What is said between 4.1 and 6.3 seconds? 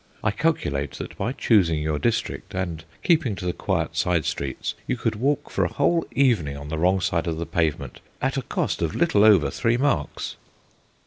streets you could walk for a whole